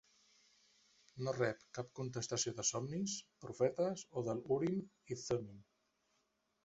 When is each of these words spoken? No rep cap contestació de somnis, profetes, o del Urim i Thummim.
No 1.25 1.33
rep 1.35 1.59
cap 1.79 1.91
contestació 1.99 2.53
de 2.61 2.65
somnis, 2.69 3.15
profetes, 3.45 4.07
o 4.19 4.25
del 4.31 4.43
Urim 4.57 4.81
i 5.17 5.23
Thummim. 5.27 5.61